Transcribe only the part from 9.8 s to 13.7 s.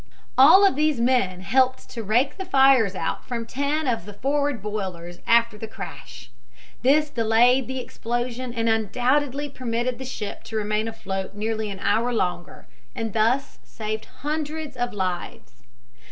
the ship to remain afloat nearly an hour longer, and thus